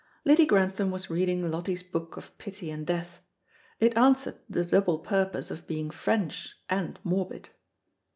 Lady 0.25 0.47
Grantham 0.47 0.89
was 0.89 1.11
reading 1.11 1.51
Loti's 1.51 1.83
book 1.83 2.17
of 2.17 2.35
pity 2.39 2.71
and 2.71 2.87
death. 2.87 3.19
It 3.79 3.95
answered 3.95 4.39
the 4.49 4.65
double 4.65 4.97
purpose 4.97 5.51
of 5.51 5.67
being 5.67 5.91
French 5.91 6.55
and 6.67 6.97
morbid. 7.03 7.49